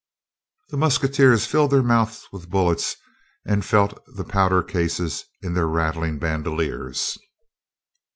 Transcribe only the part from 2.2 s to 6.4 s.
with bullets and felt the powder cases in their rattling